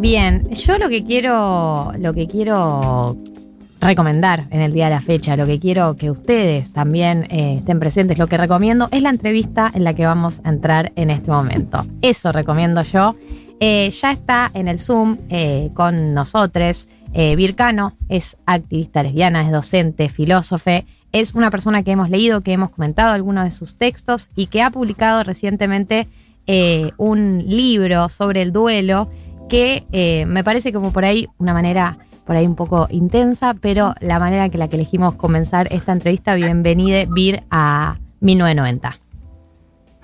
[0.00, 3.16] Bien, yo lo que quiero, lo que quiero
[3.80, 7.80] recomendar en el día de la fecha, lo que quiero que ustedes también eh, estén
[7.80, 11.32] presentes, lo que recomiendo es la entrevista en la que vamos a entrar en este
[11.32, 11.84] momento.
[12.00, 13.16] Eso recomiendo yo.
[13.58, 16.88] Eh, ya está en el Zoom eh, con nosotros.
[17.12, 20.86] Vircano es activista lesbiana, es docente, filósofe.
[21.10, 24.62] Es una persona que hemos leído, que hemos comentado algunos de sus textos y que
[24.62, 26.06] ha publicado recientemente
[26.98, 29.08] un libro sobre el duelo
[29.48, 31.98] que me parece como por ahí una manera
[32.28, 35.92] por ahí un poco intensa, pero la manera en que la que elegimos comenzar esta
[35.92, 38.98] entrevista, bienvenida Vir a 1990.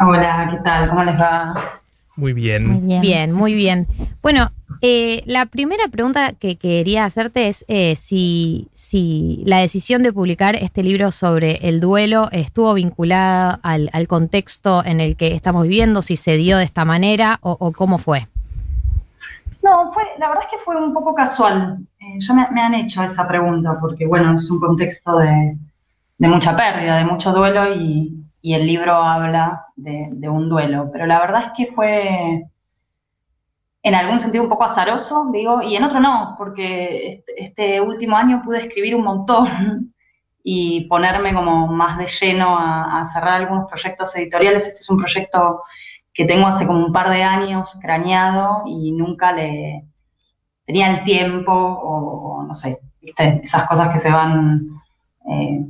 [0.01, 0.89] Hola, ¿qué tal?
[0.89, 1.81] ¿Cómo les va?
[2.17, 2.67] Muy bien.
[2.67, 3.33] Muy bien.
[3.33, 3.87] muy bien.
[4.23, 10.11] Bueno, eh, la primera pregunta que quería hacerte es eh, si, si, la decisión de
[10.15, 16.01] publicar este libro sobre el duelo estuvo vinculada al, contexto en el que estamos viviendo,
[16.01, 18.29] si se dio de esta manera o cómo fue.
[19.65, 21.79] No, fue, la verdad es que fue un poco casual.
[21.99, 25.57] Eh, yo me, han hecho esa pregunta porque, bueno, es un contexto de,
[26.19, 30.91] mucha pérdida, de mucho duelo y, el libro habla de, un duelo.
[30.93, 32.45] Pero la verdad es que fue
[33.83, 38.19] en algún sentido un poco azaroso, digo, y en otro no, porque este, este último
[38.19, 39.95] año pude escribir un montón
[40.45, 44.67] y ponerme como más de lleno a, a cerrar algunos proyectos editoriales.
[44.67, 45.63] Este es un proyecto
[46.15, 49.85] que tengo hace como un par de años craneado y nunca le
[50.65, 54.69] tenía el tiempo o, no sé, esas cosas que se van
[55.29, 55.67] eh,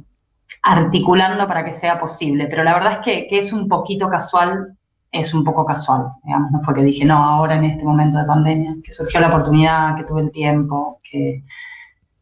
[0.63, 2.47] articulando para que sea posible.
[2.47, 4.77] Pero la verdad es que, que, es un poquito casual,
[5.11, 8.25] es un poco casual, digamos, no fue que dije, no, ahora en este momento de
[8.25, 11.43] pandemia, que surgió la oportunidad, que tuve el tiempo, que,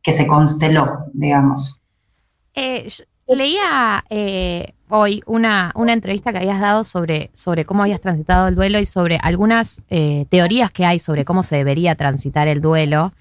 [0.00, 1.82] que se consteló, digamos.
[2.54, 2.86] Eh,
[3.26, 8.54] leía eh, hoy una, una entrevista que habías dado sobre, sobre cómo habías transitado el
[8.54, 13.12] duelo y sobre algunas eh, teorías que hay sobre cómo se debería transitar el duelo.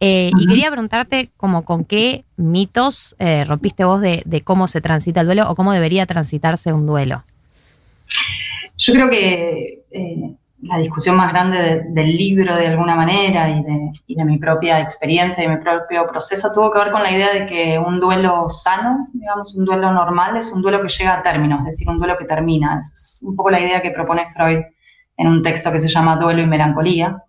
[0.00, 4.80] Eh, y quería preguntarte como con qué mitos eh, rompiste vos de, de, cómo se
[4.80, 7.22] transita el duelo o cómo debería transitarse un duelo.
[8.78, 9.82] Yo creo que
[10.62, 13.62] la discusión más grande del libro de alguna manera y
[14.14, 17.46] de, mi propia experiencia y mi propio proceso tuvo que ver con la idea de
[17.46, 21.58] que un duelo sano, digamos, un duelo normal, es un duelo que llega a término,
[21.60, 22.80] es decir, un duelo que termina.
[22.80, 24.62] Es un poco la idea que propone Freud
[25.16, 27.22] en un texto que se llama Duelo y Melancolía.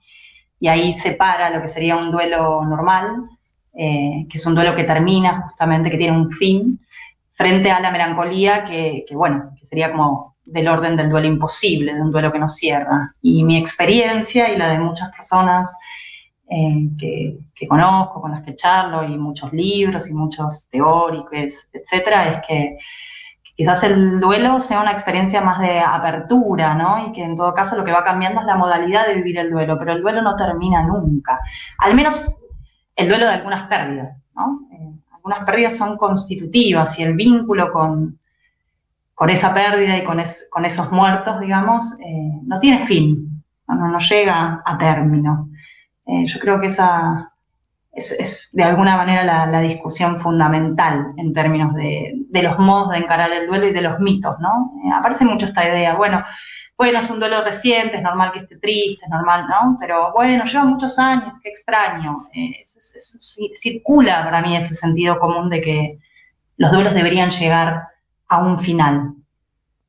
[0.59, 3.29] Y ahí separa lo que sería un duelo normal,
[3.73, 6.79] eh, que es un duelo que termina justamente, que tiene un fin,
[7.33, 11.93] frente a la melancolía, que, que bueno, que sería como del orden del duelo imposible,
[11.93, 13.13] de un duelo que no cierra.
[13.21, 15.75] Y mi experiencia y la de muchas personas
[16.49, 22.47] eh, que, conozco, con las que charlo, y muchos libros y muchos teóricos, etcétera, es
[22.47, 22.77] que,
[23.59, 27.07] quizás el duelo sea una experiencia más de apertura, ¿no?
[27.07, 29.51] Y que en todo caso lo que va cambiando es la modalidad de vivir el
[29.51, 31.37] duelo, pero el duelo no termina nunca.
[31.77, 32.37] Al menos
[32.95, 34.61] el duelo de algunas pérdidas, ¿no?
[34.71, 38.18] Eh, algunas pérdidas son constitutivas y el vínculo con,
[39.19, 40.17] con esa pérdida y con,
[40.65, 45.49] esos muertos, digamos, eh, no tiene fin, no, llega a término.
[46.05, 47.29] Eh, yo creo que esa
[47.91, 53.47] es, de alguna manera la, discusión fundamental en términos de, los modos de encarar el
[53.47, 54.71] duelo y de los mitos, ¿no?
[54.85, 56.23] Eh, aparece mucho esta idea, bueno,
[56.77, 59.75] bueno, es un duelo reciente, es normal que esté triste, es normal, ¿no?
[59.81, 62.29] Pero bueno, lleva muchos años, qué extraño.
[63.61, 65.99] circula para mí ese sentido común de que
[66.55, 67.89] los duelos deberían llegar
[68.29, 69.13] a un final.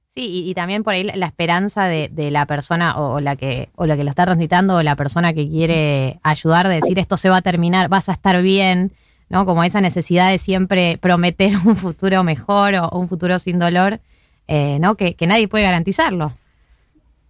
[0.09, 3.97] Sí, y, también por ahí la esperanza de, la persona o, la que, o la
[3.97, 7.37] que lo está transitando o la persona que quiere ayudar de decir esto se va
[7.37, 8.91] a terminar, vas a estar bien,
[9.29, 9.47] ¿no?
[9.47, 14.01] Como esa necesidad de siempre prometer un futuro mejor o un futuro sin dolor,
[14.49, 14.97] eh, ¿no?
[14.97, 16.33] Que, que, nadie puede garantizarlo.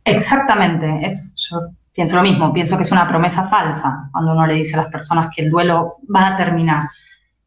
[0.04, 1.59] Exactamente, es, yo
[1.92, 4.91] pienso lo mismo, pienso que es una promesa falsa cuando uno le dice a las
[4.91, 6.88] personas que el duelo va a terminar.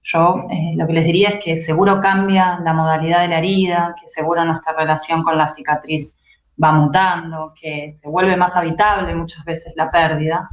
[0.03, 3.95] Yo eh, lo que les diría es que seguro cambia la modalidad de la herida,
[3.99, 6.17] que seguro nuestra relación con la cicatriz
[6.61, 10.49] va mutando, que se vuelve más habitable muchas veces la pérdida,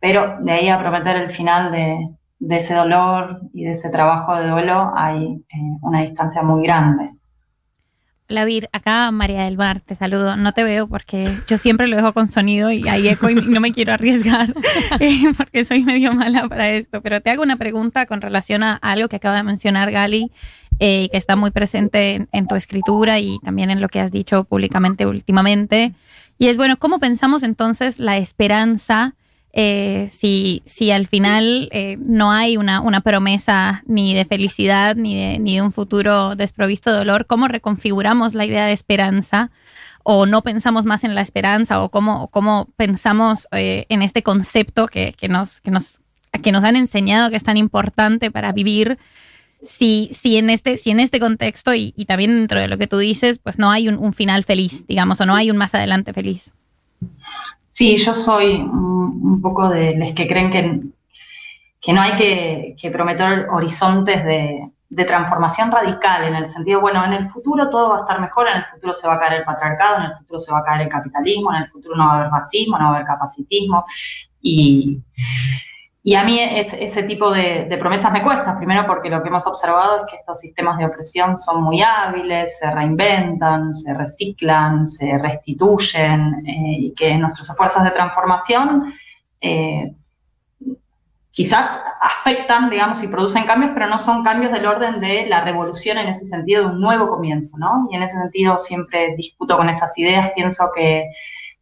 [0.00, 4.48] pero de ahí a prometer el final de, ese dolor y de ese trabajo de
[4.48, 7.15] duelo hay eh, una distancia muy grande.
[8.28, 10.34] Hola Vir, acá María del Bar, te saludo.
[10.34, 13.60] No te veo porque yo siempre lo dejo con sonido y hay eco y no
[13.60, 14.52] me quiero arriesgar
[15.00, 17.00] eh, porque soy medio mala para esto.
[17.02, 20.32] Pero te hago una pregunta con relación a algo que acaba de mencionar Gali,
[20.80, 24.42] eh, que está muy presente en, tu escritura y también en lo que has dicho
[24.42, 25.94] públicamente últimamente.
[26.36, 29.14] Y es bueno, ¿cómo pensamos entonces la esperanza?
[29.58, 35.16] Eh, si, si al final eh, no hay una, una, promesa ni de felicidad ni
[35.16, 39.50] de, ni de un futuro desprovisto de dolor, ¿cómo reconfiguramos la idea de esperanza?
[40.08, 44.86] o no pensamos más en la esperanza o cómo, cómo pensamos eh, en este concepto
[44.86, 46.00] que, que, nos, que, nos,
[46.44, 48.98] que nos han enseñado que es tan importante para vivir.
[49.64, 52.86] Si, si, en, este, si en este contexto y, y también dentro de lo que
[52.86, 55.74] tú dices, pues no hay un, un, final feliz, digamos, o no hay un más
[55.74, 56.52] adelante feliz.
[57.76, 60.80] Sí, yo soy un, poco de los que creen que,
[61.78, 67.04] que no hay que, que prometer horizontes de, de transformación radical, en el sentido, bueno,
[67.04, 69.40] en el futuro todo va a estar mejor, en el futuro se va a caer
[69.40, 72.06] el patriarcado, en el futuro se va a caer el capitalismo, en el futuro no
[72.06, 73.84] va a haber racismo, no va a haber capacitismo.
[74.40, 75.02] Y,
[76.08, 79.28] y a mí es, ese tipo de, de, promesas me cuesta, primero porque lo que
[79.28, 84.86] hemos observado es que estos sistemas de opresión son muy hábiles, se reinventan, se reciclan,
[84.86, 88.94] se restituyen, eh, y que nuestros esfuerzos de transformación...
[89.40, 89.92] Eh,
[91.32, 95.98] quizás afectan, digamos, y producen cambios, pero no son cambios del orden de la revolución
[95.98, 97.88] en ese sentido, de un nuevo comienzo, ¿no?
[97.90, 101.10] Y en ese sentido siempre discuto con esas ideas, pienso que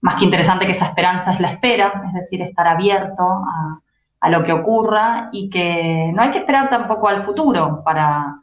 [0.02, 3.80] más que interesante que esa esperanza es la espera, es decir, estar abierto a,
[4.24, 8.40] a lo que ocurra y que no hay que esperar tampoco al futuro para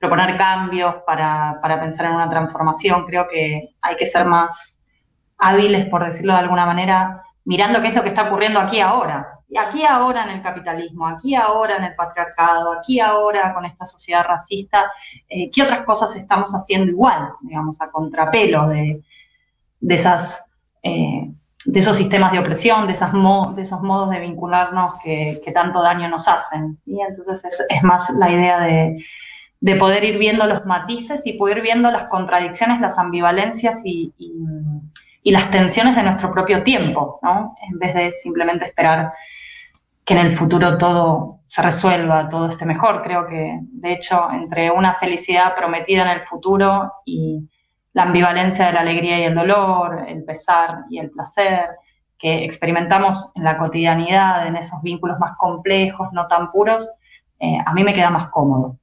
[0.00, 3.06] proponer cambios, para, para pensar en una transformación.
[3.06, 4.80] Creo que hay que ser más
[5.38, 9.28] hábiles, por decirlo de alguna manera, mirando qué es lo que está ocurriendo aquí ahora,
[9.56, 14.24] aquí ahora en el capitalismo, aquí ahora en el patriarcado, aquí ahora con esta sociedad
[14.26, 14.90] racista,
[15.28, 19.04] eh, ¿qué otras cosas estamos haciendo igual, digamos, a contrapelo de,
[19.78, 20.44] de esas,
[20.82, 21.30] eh,
[21.64, 25.82] de esos sistemas de opresión, de, esas de esos modos de vincularnos que, que tanto
[25.82, 26.76] daño nos hacen?
[26.84, 26.98] ¿sí?
[27.00, 29.04] Entonces es, es, más la idea de,
[29.60, 34.12] de, poder ir viendo los matices y poder ir viendo las contradicciones, las ambivalencias y,
[34.18, 34.32] y,
[35.22, 37.56] y las tensiones de nuestro propio tiempo, ¿no?
[37.68, 39.12] En vez de simplemente esperar
[40.04, 43.02] que en el futuro todo se resuelva, todo esté mejor.
[43.02, 47.48] Creo que, de hecho, entre una felicidad prometida en el futuro y
[47.96, 51.70] la ambivalencia de la alegría y el dolor, el pesar y el placer,
[52.18, 56.86] que experimentamos en la cotidianidad, en esos vínculos más complejos, no tan puros,
[57.40, 58.76] eh, a mí me queda más cómodo.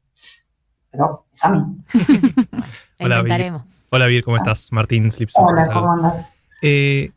[0.90, 1.62] Pero es a mí.
[3.00, 3.54] Hola, Vir.
[3.92, 4.72] Hola, Vir, ¿cómo estás?
[4.72, 5.46] Martín Slipson.
[5.46, 6.28] Hola, ¿cómo andas?
[6.64, 7.12] Eh,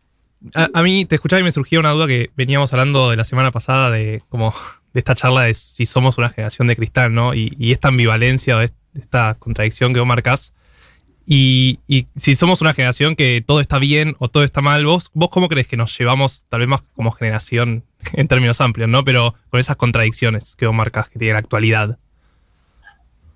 [0.54, 3.24] a, a, mí te escuchaba y me surgía una duda que veníamos hablando de la
[3.24, 4.52] semana pasada de como
[4.92, 7.32] de esta charla de si somos una generación de cristal, ¿no?
[7.32, 10.52] Y, y esta ambivalencia o esta contradicción que vos marcás.
[11.26, 15.10] Y, y, si somos una generación que todo está bien o todo está mal, ¿vos,
[15.12, 19.04] vos cómo crees que nos llevamos, tal vez más como generación en términos amplios, ¿no?
[19.04, 21.98] Pero con esas contradicciones que vos marcas que tiene la actualidad.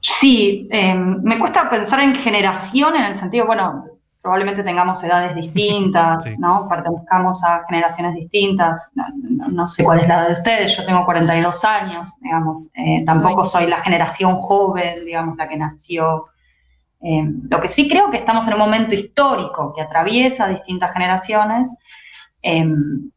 [0.00, 3.84] Sí, eh, me cuesta pensar en generación en el sentido, bueno,
[4.22, 6.36] probablemente tengamos edades distintas, sí.
[6.38, 6.68] ¿no?
[6.68, 8.90] Pertenezcamos a generaciones distintas.
[8.94, 12.68] No, no, no, sé cuál es la edad de ustedes, yo tengo 42 años, digamos.
[12.74, 16.26] Eh, tampoco soy la generación joven, digamos, la que nació.
[17.02, 21.68] Eh, lo que sí creo que estamos en un momento histórico que atraviesa distintas generaciones,
[22.42, 22.66] eh,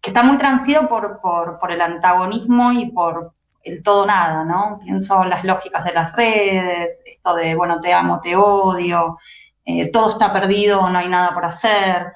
[0.01, 3.33] que está muy transido por, por, el antagonismo y por
[3.63, 4.79] el todo nada, ¿no?
[4.83, 9.17] Pienso las lógicas de las redes, esto de, bueno, te amo, te odio,
[9.65, 12.13] eh, todo está perdido, no hay nada por hacer.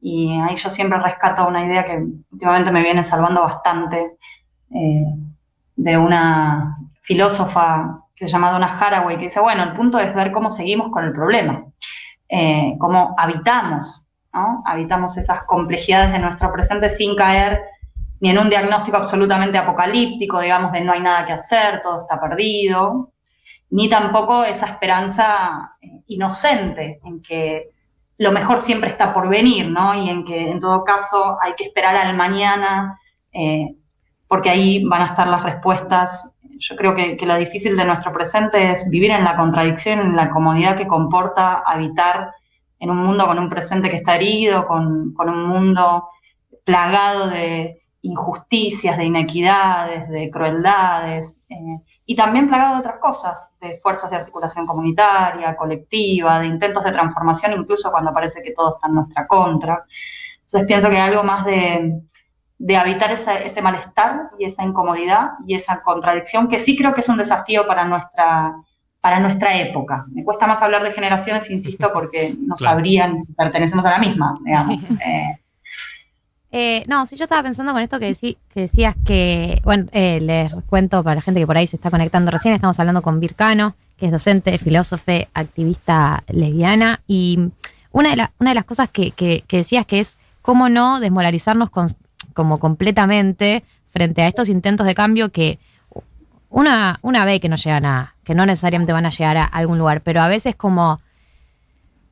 [0.00, 4.16] Y ahí yo siempre rescato una idea que últimamente me viene salvando bastante,
[5.76, 10.32] de una filósofa que se llama Donna Haraway, que dice, bueno, el punto es ver
[10.32, 11.64] cómo seguimos con el problema,
[12.28, 14.62] eh, cómo habitamos, ¿no?
[14.66, 17.62] habitamos esas complejidades de nuestro presente sin caer
[18.20, 22.20] ni en un diagnóstico absolutamente apocalíptico, digamos, de no hay nada que hacer, todo está
[22.20, 23.12] perdido,
[23.70, 25.76] ni tampoco esa esperanza
[26.06, 27.70] inocente en que
[28.18, 29.94] lo mejor siempre está por venir, ¿no?
[29.94, 32.98] Y en que en todo caso hay que esperar al mañana,
[33.32, 33.74] eh,
[34.28, 36.30] porque ahí van a estar las respuestas.
[36.58, 40.16] Yo creo que, que, lo difícil de nuestro presente es vivir en la contradicción, en
[40.16, 42.32] la comodidad que comporta habitar
[42.78, 46.08] en un mundo con un presente que está herido, con, con un mundo
[46.64, 51.40] plagado de injusticias, de inequidades, de crueldades.
[51.48, 56.84] Eh, y también plagado de otras cosas, de esfuerzos de articulación comunitaria, colectiva, de intentos
[56.84, 59.84] de transformación, incluso cuando parece que todo está en nuestra contra.
[60.36, 62.02] Entonces pienso que algo más de,
[62.64, 67.02] de habitar esa, ese malestar y esa incomodidad y esa contradicción que sí creo que
[67.02, 68.54] es un desafío para nuestra,
[69.02, 70.06] para nuestra época.
[70.10, 72.76] Me cuesta más hablar de generaciones, insisto, porque no claro.
[72.76, 74.88] sabrían si pertenecemos a la misma, digamos.
[75.04, 75.38] Eh,
[76.56, 80.20] eh, no, sí, yo estaba pensando con esto que, decí, que decías que, bueno, eh,
[80.22, 83.20] les cuento para la gente que por ahí se está conectando recién, estamos hablando con
[83.20, 87.50] Vircano, que es docente, filósofe, activista lesbiana, y
[87.92, 91.00] una de, la, una de las cosas que, que, que, decías que es cómo no
[91.00, 91.88] desmoralizarnos con,
[92.34, 95.58] como completamente frente a estos intentos de cambio que
[96.50, 99.78] una, una ve que no llegan a, que no necesariamente van a llegar a algún
[99.78, 100.98] lugar, pero a veces como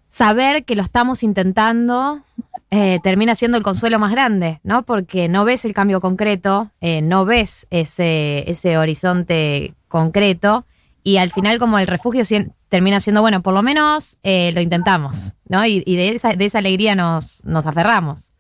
[0.08, 2.22] saber que lo estamos intentando
[2.70, 4.82] eh, termina siendo el consuelo más grande, ¿no?
[4.82, 10.64] Porque no ves el cambio concreto, eh, no ves ese, ese horizonte concreto
[11.02, 12.22] y al final como el refugio
[12.68, 15.64] termina siendo, bueno, por lo menos eh, lo intentamos, ¿no?
[15.66, 18.31] Y, de, esa, de esa alegría nos, nos aferramos.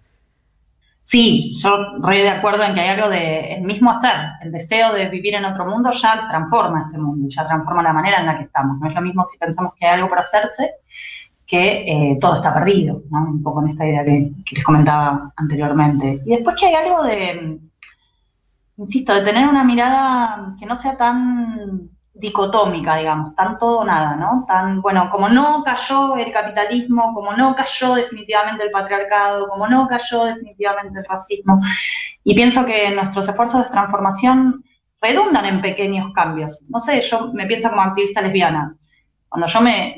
[1.04, 4.92] Sí, yo re de acuerdo en que hay algo de el mismo hacer, el deseo
[4.92, 8.38] de vivir en otro mundo ya transforma este mundo, ya transforma la manera en la
[8.38, 8.78] que estamos.
[8.78, 10.76] No es lo mismo si pensamos que hay algo por hacerse
[11.44, 13.24] que eh, todo está perdido, ¿no?
[13.24, 16.22] un poco en esta idea que, les comentaba anteriormente.
[16.24, 17.58] Y después que hay algo de,
[18.76, 21.90] insisto, de tener una mirada que no sea tan
[22.22, 24.46] dicotómica, digamos, tan todo o nada, ¿no?
[24.48, 29.86] Tan, bueno, como no cayó el capitalismo, como no cayó definitivamente el patriarcado, como no
[29.86, 31.60] cayó definitivamente el racismo.
[32.24, 34.64] Y pienso que nuestros esfuerzos de transformación
[35.00, 36.64] redundan en pequeños cambios.
[36.68, 38.76] No sé, yo me pienso como activista lesbiana.
[39.28, 39.96] Cuando yo me,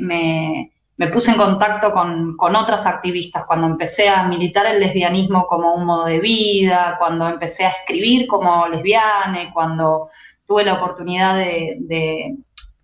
[0.96, 5.84] me puse en contacto con, otras activistas cuando empecé a militar el lesbianismo como un
[5.84, 10.10] modo de vida, cuando empecé a escribir como lesbiana, cuando
[10.46, 12.36] tuve la oportunidad de,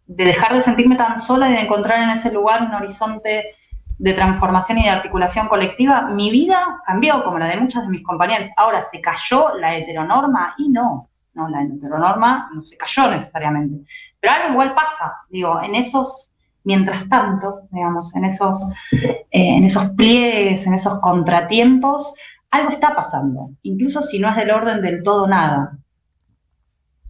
[0.06, 3.54] dejar de sentirme tan sola y de encontrar en ese lugar un horizonte
[3.98, 8.02] de transformación y de articulación colectiva, mi vida cambió como la de muchas de mis
[8.02, 8.48] compañeros.
[8.56, 10.54] Ahora, ¿se cayó la heteronorma?
[10.56, 13.84] Y no, no, la heteronorma no se cayó necesariamente.
[14.18, 16.30] Pero algo igual pasa, digo, en esos
[16.62, 18.62] Mientras tanto, digamos, en esos,
[18.92, 22.14] eh, en esos pliegues, en esos contratiempos,
[22.50, 25.78] algo está pasando, incluso si no es del orden del todo nada.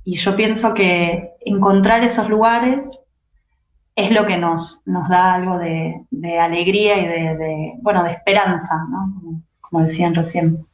[0.04, 2.88] Y yo pienso que encontrar esos lugares
[3.96, 9.42] es lo que nos, nos da algo de, alegría y de, bueno, de esperanza, ¿no?
[9.60, 10.66] como, decían recién.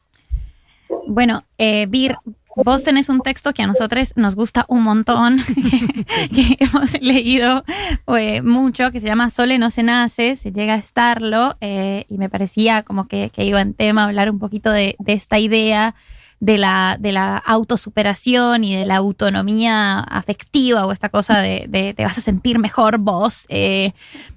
[1.07, 2.15] Bueno, eh, Vir,
[2.63, 5.37] Vos tenés un texto que a nosotros nos gusta un montón,
[6.33, 7.63] que, hemos leído
[8.17, 12.17] eh, mucho, que se llama Sole no se nace, se llega a estarlo, eh, y
[12.17, 15.93] me parecía como que, iba en tema hablar un poquito de, esta idea
[16.39, 22.03] de la, de la autosuperación y de la autonomía afectiva o esta cosa de, te
[22.03, 23.93] vas a sentir mejor vos, eh,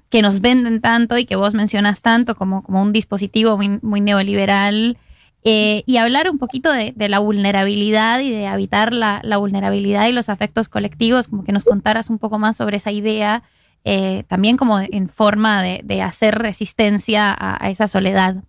[0.09, 4.97] que nos venden tanto y que vos mencionas tanto como, como un dispositivo muy neoliberal.
[5.43, 10.29] Eh, y hablar un poquito de, la vulnerabilidad y de habitar la, vulnerabilidad y los
[10.29, 13.41] afectos colectivos, como que nos contaras un poco más sobre esa idea,
[13.83, 18.43] eh, también como en forma de, hacer resistencia a, esa soledad.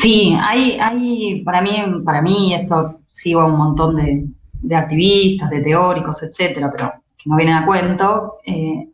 [0.00, 1.76] Sí, hay, hay para mí,
[2.06, 7.36] para mí esto sigo a un montón de, activistas, de teóricos, etcétera, pero que no
[7.36, 8.38] vienen a cuento.
[8.46, 8.88] Eh,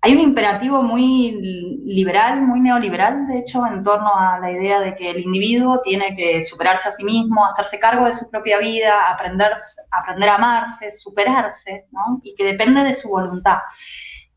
[0.00, 1.32] hay un imperativo muy
[1.84, 6.16] liberal, muy neoliberal, de hecho, en torno a la idea de que el individuo tiene
[6.16, 9.52] que superarse a sí mismo, hacerse cargo de su propia vida, aprender,
[9.90, 12.20] aprender a amarse, superarse, ¿no?
[12.22, 13.58] y que depende de su voluntad.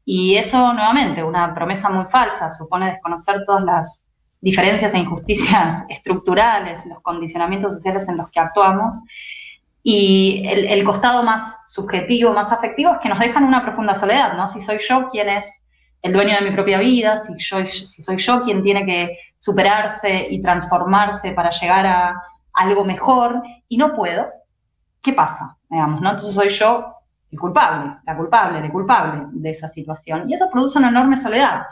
[0.03, 4.03] Y eso, nuevamente, una promesa muy falsa, supone desconocer todas las
[4.41, 8.99] diferencias e injusticias estructurales, los condicionamientos sociales en los que actuamos.
[9.83, 14.47] Y el, costado más subjetivo, más afectivo, es que nos dejan una profunda soledad, ¿no?
[14.47, 15.63] Si soy yo quien es
[16.03, 20.27] el dueño de mi propia vida, si, yo, si soy yo quien tiene que superarse
[20.29, 22.21] y transformarse para llegar a
[22.53, 24.27] algo mejor y no puedo,
[25.01, 25.57] ¿qué pasa?
[25.67, 26.11] Digamos, ¿no?
[26.11, 26.93] Entonces soy yo
[27.31, 30.29] el culpable, la culpable, el culpable de esa situación.
[30.29, 31.63] Y eso produce una enorme soledad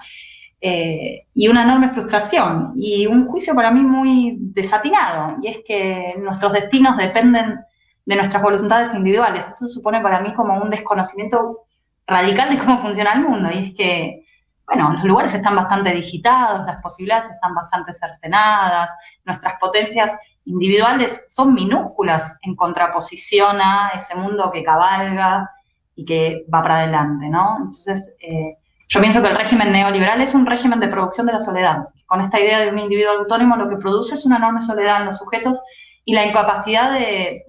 [0.61, 5.37] eh, y una enorme frustración y un juicio para mí muy desatinado.
[5.41, 7.59] Y es que nuestros destinos dependen
[8.05, 9.47] de nuestras voluntades individuales.
[9.47, 11.65] Eso supone para mí como un desconocimiento
[12.07, 13.49] radical de cómo funciona el mundo.
[13.53, 14.25] Y es que,
[14.65, 18.89] bueno, los lugares están bastante digitados, las posibilidades están bastante cercenadas,
[19.25, 25.49] nuestras potencias individuales son minúsculas en contraposición a ese mundo que cabalga
[25.95, 27.57] y que va para adelante, ¿no?
[27.57, 28.57] Entonces, eh,
[28.89, 31.89] yo pienso que el régimen neoliberal es un régimen de producción de la soledad.
[32.07, 35.05] Con esta idea de un individuo autónomo lo que produce es una enorme soledad en
[35.05, 35.61] los sujetos
[36.05, 37.43] y la incapacidad de,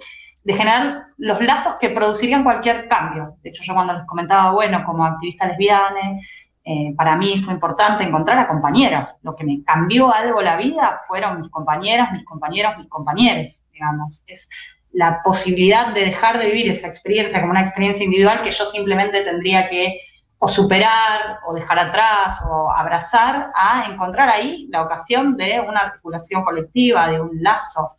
[0.45, 3.37] de generar los lazos que producirían cualquier cambio.
[3.43, 6.21] De hecho, yo cuando les comentaba, bueno, como activista lesbiana,
[6.65, 9.19] eh, para mí fue importante encontrar a compañeras.
[9.23, 14.23] Lo que me cambió algo la vida fueron mis compañeras, mis compañeros, mis compañeros, digamos.
[14.27, 14.51] Es
[14.93, 19.23] la posibilidad de dejar de vivir esa experiencia como una experiencia individual que yo simplemente
[19.23, 20.01] tendría que
[20.43, 26.43] o superar o dejar atrás o abrazar a encontrar ahí la ocasión de una articulación
[26.43, 27.97] colectiva, de un lazo.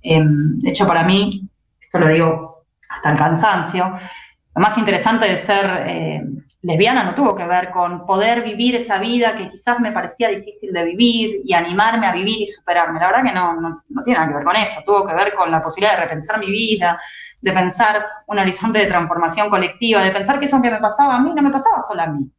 [0.00, 1.48] Em, de hecho, para mí,
[1.80, 3.98] esto lo digo hasta el cansancio,
[4.54, 6.22] lo más interesante de ser eh,
[6.62, 10.72] lesbiana no tuvo que ver con poder vivir esa vida que quizás me parecía difícil
[10.72, 13.00] de vivir y animarme a vivir y superarme.
[13.00, 15.50] La verdad que no, no, tiene nada que ver con eso, tuvo que ver con
[15.50, 17.00] la posibilidad de repensar mi vida,
[17.40, 21.20] de pensar un horizonte de transformación colectiva, de pensar que eso que me pasaba a
[21.20, 22.30] mí no me pasaba solo a mí.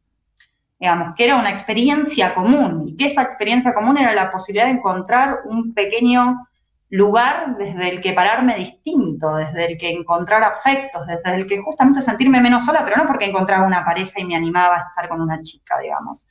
[0.78, 4.72] digamos, que era una experiencia común y que esa experiencia común era la posibilidad de
[4.72, 6.46] encontrar un pequeño
[6.92, 12.02] lugar desde el que pararme distinto, desde el que encontrar afectos, desde el que justamente
[12.02, 15.22] sentirme menos sola, pero no porque encontraba una pareja y me animaba a estar con
[15.22, 16.26] una chica, digamos,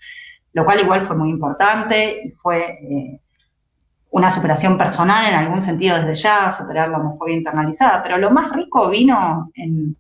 [0.54, 3.20] lo cual igual fue muy importante y fue eh,
[4.12, 8.52] una superación personal en algún sentido desde ya, superar la homofobia internalizada, pero lo más
[8.52, 9.96] rico vino en,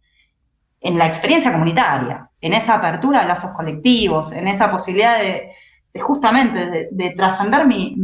[0.81, 5.51] en la experiencia comunitaria, en esa apertura a lazos colectivos, en esa posibilidad de,
[5.99, 7.95] justamente de, trascender mi,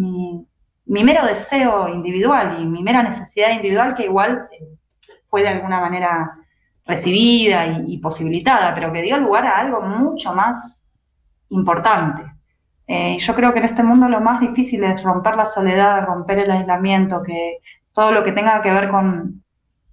[0.85, 4.63] mero deseo individual y mi mera necesidad individual que igual eh,
[5.27, 6.37] fue de alguna manera
[6.85, 10.83] recibida y, posibilitada, pero que dio lugar a algo mucho más
[11.49, 12.23] importante.
[12.87, 16.39] Eh, yo creo que en este mundo lo más difícil es romper la soledad, romper
[16.39, 17.57] el aislamiento, que
[17.93, 19.43] todo lo que tenga que ver con,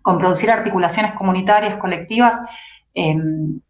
[0.02, 2.40] producir articulaciones comunitarias, colectivas,
[2.94, 3.60] Em,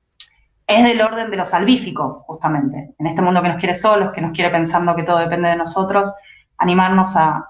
[0.66, 2.94] es del orden de lo salvífico, justamente.
[2.98, 5.56] En este mundo que nos quiere solos, que nos quiere pensando que todo depende de
[5.56, 6.14] nosotros,
[6.58, 7.46] animarnos a,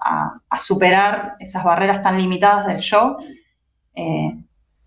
[0.57, 3.17] superar esas barreras tan limitadas del yo.
[3.93, 4.35] Eh,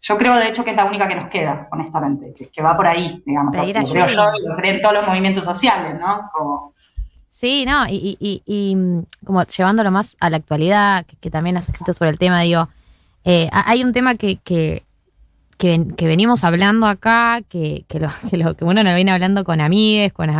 [0.01, 2.87] yo creo, de hecho, que es la única que nos queda, honestamente, que, va por
[2.87, 3.55] ahí, digamos.
[3.55, 6.73] lo creo yo lo creen todos los movimientos sociales, ¿no?
[7.31, 12.11] Sí, no, y, mm, como llevándolo más a la actualidad, que, también has escrito sobre
[12.11, 12.69] el tema, digo,
[13.25, 14.83] eh, hay un tema que, que,
[16.01, 20.13] venimos hablando acá, que, que, lo, que, lo, que uno nos viene hablando con amigues,
[20.13, 20.31] con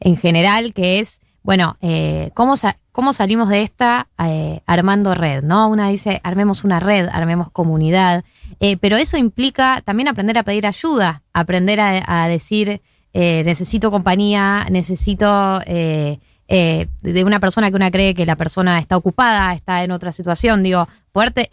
[0.00, 2.54] en general, que es, bueno, eh, ¿cómo,
[2.92, 5.42] ¿cómo salimos de esta eh, armando red?
[5.42, 5.68] ¿no?
[5.68, 8.24] Una dice, armemos una red, armemos comunidad,
[8.60, 12.80] eh, pero eso implica también aprender a pedir ayuda, aprender a, decir,
[13.12, 15.60] necesito compañía, necesito...
[15.66, 20.62] de una persona que una cree que la persona está ocupada, está en otra situación,
[20.62, 21.48] digo, fuerte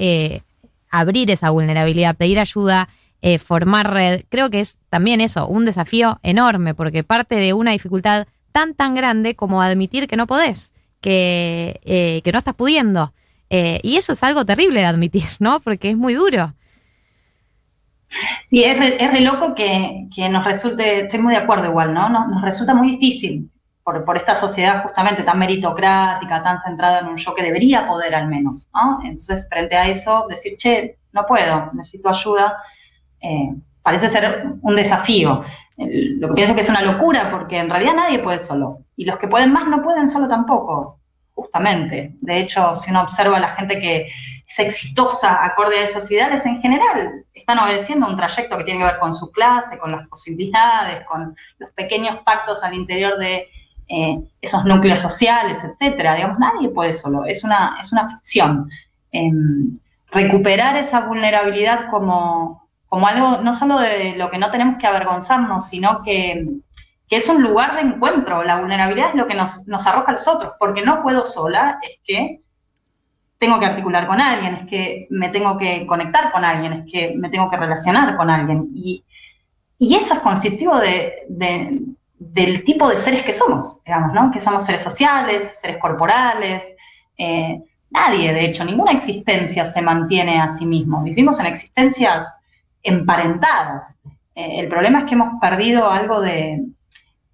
[0.92, 2.90] abrir esa vulnerabilidad, pedir ayuda,
[3.22, 4.24] eh, formar red.
[4.30, 8.96] Creo que es también eso, un desafío enorme, porque parte de una dificultad tan, tan
[8.96, 13.14] grande como admitir que no podés, que, eh, que no estás pudiendo.
[13.50, 15.60] Eh, y eso es algo terrible de admitir, ¿no?
[15.60, 16.54] Porque es muy duro.
[18.48, 21.94] Sí, es re, es re loco que, que, nos resulte, estoy muy de acuerdo igual,
[21.94, 22.10] ¿no?
[22.10, 23.52] Nos, resulta muy difícil
[23.84, 28.28] por, esta sociedad justamente tan meritocrática, tan centrada en un yo que debería poder al
[28.28, 29.00] menos, ¿no?
[29.04, 32.58] Entonces, frente a eso, decir, che, no puedo, necesito ayuda,
[33.22, 35.44] eh, parece ser un desafío.
[35.80, 38.80] Lo que pienso que es una locura, porque en realidad nadie puede solo.
[38.98, 41.00] Y los que pueden más no pueden solo tampoco,
[41.34, 42.16] justamente.
[42.20, 44.10] De hecho, si uno observa a la gente que
[44.46, 48.88] es exitosa acorde a esos ideales, en general están obedeciendo un trayecto que tiene que
[48.88, 53.48] ver con su clase, con las posibilidades, con los pequeños pactos al interior de
[53.88, 56.16] eh, esos núcleos sociales, etcétera.
[56.16, 58.70] Digamos, nadie puede solo, es una, es una ficción.
[59.12, 59.80] Em,
[60.12, 65.70] recuperar esa vulnerabilidad como, como algo no solo de lo que no tenemos que avergonzarnos,
[65.70, 66.46] sino que,
[67.08, 68.44] que es un lugar de encuentro.
[68.44, 71.80] La vulnerabilidad es lo que nos, nos arroja a los otros, porque no puedo sola,
[71.82, 72.42] es que
[73.38, 77.16] tengo que articular con alguien, es que me tengo que conectar con alguien, es que
[77.16, 78.70] me tengo que relacionar con alguien.
[78.74, 79.06] Y,
[79.78, 81.26] y eso es constitutivo de,
[82.18, 84.32] del tipo de seres que somos, digamos, ¿no?
[84.32, 86.76] Que somos seres sociales, seres corporales.
[87.18, 91.02] Eh, nadie, de hecho, ninguna existencia se mantiene a sí mismo.
[91.04, 92.39] Vivimos en existencias
[92.84, 94.00] emparentadas.
[94.36, 96.64] Eh, el problema es que hemos perdido algo de,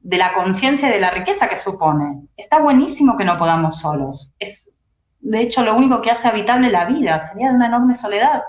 [0.01, 2.27] de la conciencia y de la riqueza que supone.
[2.37, 4.31] Está buenísimo que no podamos solos.
[4.39, 4.71] Es,
[5.19, 7.23] de hecho, lo único que hace habitable la vida.
[7.23, 8.43] Sería de una enorme soledad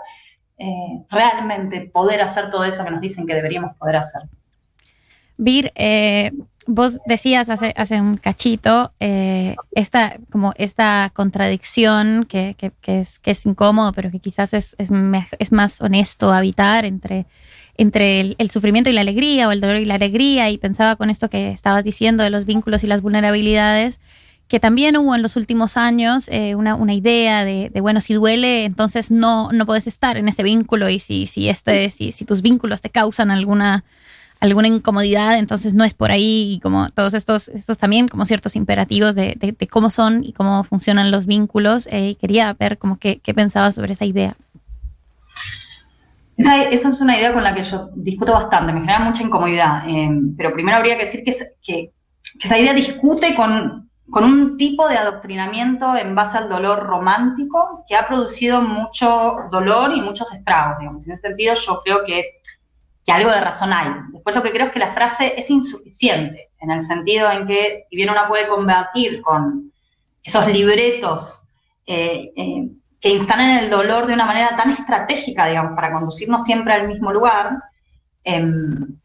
[0.58, 4.22] eh, realmente poder hacer todo eso que nos dicen que deberíamos poder hacer.
[5.38, 6.32] Vir, eh,
[6.66, 13.46] vos decías hace, hace un cachito eh, esta, como esta contradicción que, es, que es
[13.46, 17.26] incómodo, pero que quizás es, es, más honesto habitar entre,
[17.76, 20.50] entre el, sufrimiento y la alegría o el dolor y la alegría.
[20.50, 24.00] Y pensaba con esto que estabas diciendo de los vínculos y las vulnerabilidades,
[24.48, 28.14] que también hubo en los últimos años eh, una, una, idea de, de, bueno, si
[28.14, 32.24] duele, entonces no, no puedes estar en ese vínculo y si, si, este, si, si
[32.24, 33.84] tus vínculos te causan alguna
[34.40, 38.56] alguna incomodidad, entonces no es por ahí, y como todos estos, estos también como ciertos
[38.56, 41.88] imperativos de, cómo son y cómo funcionan los vínculos.
[41.90, 44.36] Eh, quería ver como qué, qué pensabas sobre esa idea.
[46.36, 50.10] Esa, es una idea con la que yo discuto bastante, me genera mucha incomodidad, eh,
[50.36, 51.92] pero primero habría que decir que, que,
[52.42, 57.96] esa idea discute con, con, un tipo de adoctrinamiento en base al dolor romántico que
[57.96, 61.06] ha producido mucho dolor y muchos estragos, digamos.
[61.06, 62.22] En ese sentido yo creo que
[63.06, 63.88] que algo de razón hay.
[64.10, 67.84] Después lo que creo es que la frase es insuficiente, en el sentido en que
[67.88, 69.72] si bien uno puede combatir con
[70.24, 71.46] esos libretos
[71.86, 72.68] eh, eh,
[73.00, 77.12] que instalan el dolor de una manera tan estratégica, digamos, para conducirnos siempre al mismo
[77.12, 77.52] lugar,
[78.24, 78.98] em,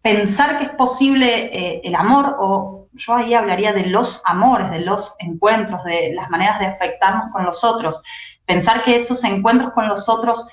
[0.00, 4.80] pensar que es posible eh, el amor, o yo ahí hablaría de los amores, de
[4.80, 8.00] los encuentros, de las maneras de afectarnos con los otros,
[8.46, 10.48] pensar que esos encuentros con los otros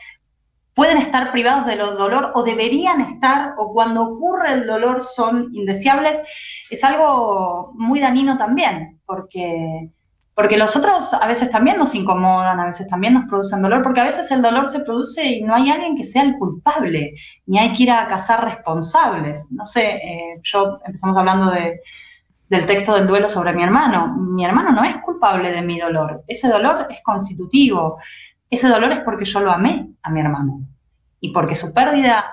[0.80, 6.22] pueden estar privados del dolor o deberían estar, o cuando ocurre el dolor son indeseables,
[6.70, 9.90] es algo muy dañino también, porque
[10.36, 14.00] porque los otros a veces también nos incomodan, a veces también nos producen dolor, porque
[14.00, 17.14] a veces el dolor se produce y no hay alguien que sea el culpable,
[17.46, 19.52] ni hay que ir a cazar responsables.
[19.52, 21.82] No sé, eh, yo empezamos hablando de,
[22.48, 24.16] del texto del duelo sobre mi hermano.
[24.16, 27.98] Mi hermano no es culpable de mi dolor, ese dolor es constitutivo,
[28.50, 30.62] ese dolor es porque yo lo amé a mi hermano
[31.20, 32.26] y porque su pérdida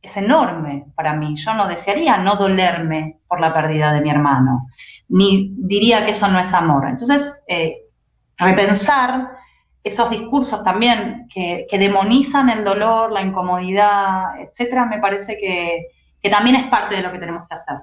[0.00, 1.36] es enorme para mí.
[1.36, 4.66] Yo no desearía no dolerme por la pérdida de mi hermano
[5.12, 6.88] ni diría que eso no es amor.
[6.88, 7.82] Entonces, eh,
[8.38, 9.30] repensar
[9.84, 16.66] esos discursos también que, demonizan el dolor, la incomodidad, etcétera, me parece que, también es
[16.66, 17.76] parte de lo que tenemos que hacer.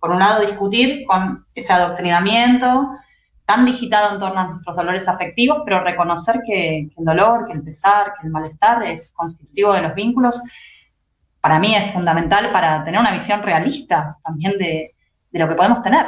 [0.00, 2.88] Por un lado, discutir con ese adoctrinamiento
[3.52, 7.62] tan digitado en torno a nuestros dolores afectivos, pero reconocer que, el dolor, que el
[7.62, 10.40] pesar, que el malestar es constitutivo de los vínculos,
[11.38, 14.94] para mí es fundamental para tener una visión realista también de,
[15.30, 16.06] de lo que podemos tener.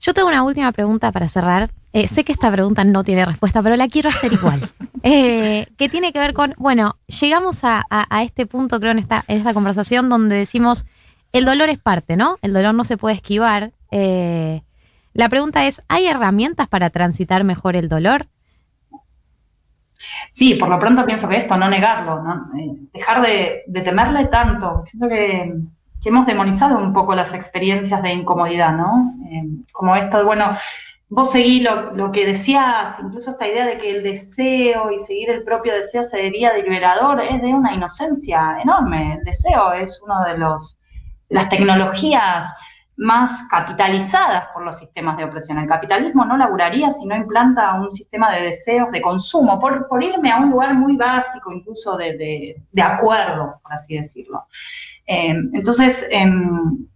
[0.00, 1.70] Yo tengo una última pregunta para cerrar.
[1.92, 4.68] Eh, sé que esta pregunta no tiene respuesta, pero la quiero hacer igual.
[5.02, 7.86] Eh, que tiene que ver con, bueno, llegamos a,
[8.22, 10.84] este punto, creo, en esta, esta, conversación donde decimos,
[11.32, 12.36] el dolor es parte, ¿no?
[12.42, 13.72] El dolor no se puede esquivar.
[13.90, 14.62] Eh,
[15.12, 18.26] la pregunta es, ¿hay herramientas para transitar mejor el dolor?
[20.30, 22.50] Sí, por lo pronto pienso que esto, no negarlo, ¿no?
[22.92, 24.84] dejar de, temerle tanto.
[24.84, 25.52] Pienso que
[26.02, 29.14] que hemos demonizado un poco las experiencias de incomodidad, ¿no?
[29.30, 30.56] Eh, como esto, bueno,
[31.08, 35.44] vos seguí lo, que decías, incluso esta idea de que el deseo y seguir el
[35.44, 39.14] propio deseo sería liberador, es de una inocencia enorme.
[39.18, 40.78] El deseo es uno de los
[41.28, 42.56] las tecnologías
[43.00, 45.58] más capitalizadas por los sistemas de opresión.
[45.58, 50.04] El capitalismo no laburaría si no implanta un sistema de deseos de consumo, por, por
[50.04, 54.44] irme a un lugar muy básico, incluso de, de acuerdo, por así decirlo.
[55.06, 56.86] Em, entonces, em,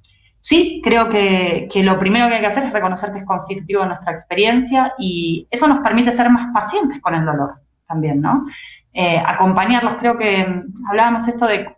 [0.41, 3.89] sí, creo que, lo primero que hay que hacer es reconocer que es constitutivo de
[3.89, 7.55] nuestra experiencia y eso nos permite ser más pacientes con el dolor
[7.89, 8.45] también, ¿no?
[8.93, 11.75] Eh, acompañarlos, creo que em, hablábamos esto de,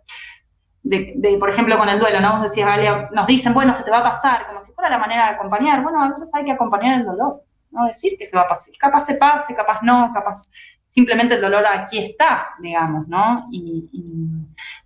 [0.89, 2.33] de, por ejemplo, con el duelo, ¿no?
[2.33, 5.25] Vos decías, nos dicen, bueno, se te va a pasar, como si fuera la manera
[5.25, 5.83] de acompañar.
[5.83, 8.73] Bueno, a veces hay que acompañar el dolor, no decir que se va a pasar.
[8.79, 10.49] Capaz se pase, capaz no, capaz
[10.87, 13.47] simplemente el dolor aquí está, digamos, ¿no?
[13.51, 13.89] Y,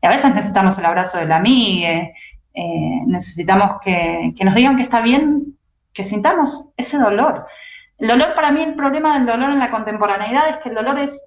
[0.02, 2.10] a veces necesitamos el abrazo de la amiga,
[2.54, 5.58] eh, necesitamos que, nos digan que está bien,
[5.94, 7.46] que sintamos ese dolor.
[8.00, 11.00] El dolor, para mí, el problema del dolor en la contemporaneidad es que el dolor
[11.00, 11.24] es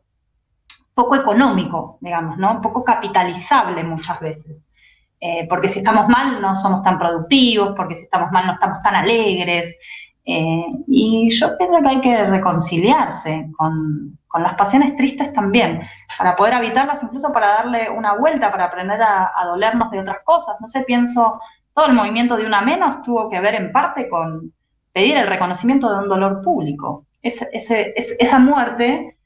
[0.93, 2.61] poco económico, digamos, ¿no?
[2.61, 4.63] Poco capitalizable muchas veces.
[5.20, 8.83] Eh, porque si estamos mal no somos tan productivos, porque si estamos mal no estamos
[8.83, 9.74] tan alegres,
[10.27, 15.83] eh, y yo pienso que hay que reconciliarse con, las pasiones tristes también,
[16.18, 20.57] para poder evitarlas, incluso para darle una vuelta, para aprender a, dolernos de otras cosas.
[20.61, 21.40] No sé, pienso,
[21.72, 24.53] todo el movimiento de una menos tuvo que ver en parte con
[24.92, 27.07] pedir el reconocimiento de un dolor público.
[27.22, 29.18] esa muerte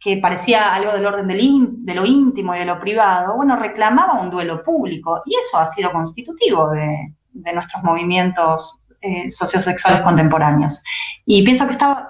[0.00, 4.30] que parecía algo del orden de lo íntimo y de lo privado, bueno, reclamaba un
[4.30, 10.82] duelo público y eso ha sido constitutivo de, de nuestros movimientos eh, sociosexuales contemporáneos.
[11.24, 12.08] Y pienso que, estaba,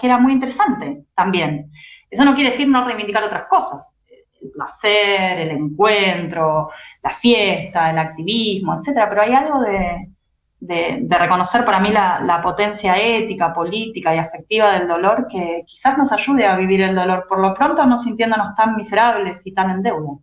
[0.00, 1.72] que, era muy interesante también.
[2.08, 3.96] Eso no quiere decir no reivindicar otras cosas.
[4.40, 6.70] El placer, el encuentro,
[7.02, 9.60] la fiesta, el activismo, etcétera, pero hay algo
[10.60, 15.64] de, de, reconocer para mí la, la, potencia ética, política y afectiva del dolor que
[15.66, 19.52] quizás nos ayude a vivir el dolor, por lo pronto no sintiéndonos tan miserables y
[19.52, 20.18] tan en deuda.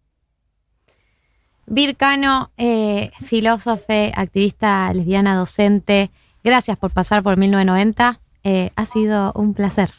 [1.65, 6.11] Vircano, eh, filósofe, activista lesbiana, docente,
[6.43, 8.19] gracias por pasar por 1990.
[8.43, 9.91] Eh, ha sido un placer.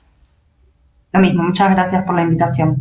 [1.12, 2.76] Lo mismo, muchas gracias por la invitación.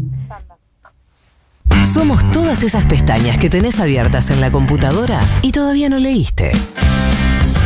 [1.84, 6.52] Somos todas esas pestañas que tenés abiertas en la computadora y todavía no leíste.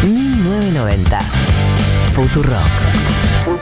[0.04, 1.22] 1990.
[2.14, 3.11] Futurock.